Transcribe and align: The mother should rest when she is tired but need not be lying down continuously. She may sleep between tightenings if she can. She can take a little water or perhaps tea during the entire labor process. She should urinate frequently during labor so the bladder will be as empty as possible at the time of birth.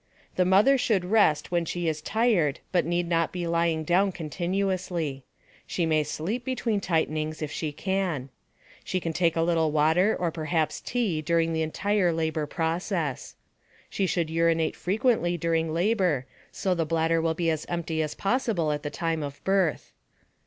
The 0.35 0.45
mother 0.45 0.79
should 0.79 1.05
rest 1.11 1.51
when 1.51 1.63
she 1.63 1.87
is 1.87 2.01
tired 2.01 2.59
but 2.71 2.87
need 2.87 3.07
not 3.07 3.31
be 3.31 3.45
lying 3.45 3.83
down 3.83 4.11
continuously. 4.11 5.25
She 5.67 5.85
may 5.85 6.03
sleep 6.03 6.43
between 6.43 6.81
tightenings 6.81 7.39
if 7.43 7.51
she 7.51 7.71
can. 7.71 8.29
She 8.83 8.99
can 8.99 9.13
take 9.13 9.35
a 9.35 9.43
little 9.43 9.71
water 9.71 10.15
or 10.19 10.31
perhaps 10.31 10.81
tea 10.81 11.21
during 11.21 11.53
the 11.53 11.61
entire 11.61 12.11
labor 12.11 12.47
process. 12.47 13.35
She 13.91 14.07
should 14.07 14.31
urinate 14.31 14.75
frequently 14.75 15.37
during 15.37 15.71
labor 15.71 16.25
so 16.51 16.73
the 16.73 16.83
bladder 16.83 17.21
will 17.21 17.35
be 17.35 17.51
as 17.51 17.67
empty 17.69 18.01
as 18.01 18.15
possible 18.15 18.71
at 18.71 18.81
the 18.81 18.89
time 18.89 19.21
of 19.21 19.39
birth. 19.43 19.91